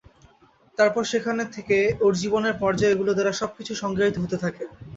তারপর 0.77 1.03
সেখান 1.05 1.37
থেকে 1.55 1.75
ওর 2.01 2.13
জীবনের 2.21 2.55
পর্যায়গুলো 2.61 3.11
দ্বারা 3.13 3.33
সবকিছু 3.41 3.73
সংজ্ঞায়িত 3.75 4.15
হতে 4.19 4.37
থাকে। 4.43 4.63